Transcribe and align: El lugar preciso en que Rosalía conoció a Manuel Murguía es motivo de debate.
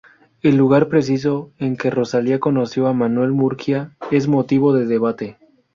El 0.41 0.57
lugar 0.57 0.89
preciso 0.89 1.51
en 1.59 1.77
que 1.77 1.91
Rosalía 1.91 2.39
conoció 2.39 2.87
a 2.87 2.93
Manuel 2.93 3.33
Murguía 3.33 3.95
es 4.09 4.27
motivo 4.27 4.73
de 4.73 4.87
debate. 4.87 5.37